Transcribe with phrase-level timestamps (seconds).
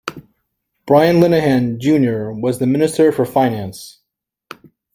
[0.87, 3.99] Brian Lenihan, Junior was the Minister for Finance.